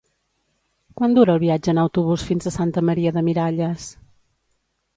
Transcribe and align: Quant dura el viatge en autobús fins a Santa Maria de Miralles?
Quant 1.01 1.13
dura 1.17 1.35
el 1.37 1.41
viatge 1.43 1.75
en 1.75 1.81
autobús 1.83 2.25
fins 2.31 2.49
a 2.49 2.55
Santa 2.57 2.85
Maria 2.89 3.15
de 3.19 3.25
Miralles? 3.31 3.89